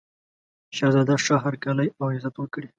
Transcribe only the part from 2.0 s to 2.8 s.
عزت وکړي.